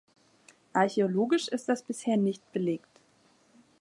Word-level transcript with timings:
Archäologisch 0.73 1.47
ist 1.47 1.69
das 1.69 1.83
bisher 1.83 2.17
nicht 2.17 2.51
belegt. 2.53 3.01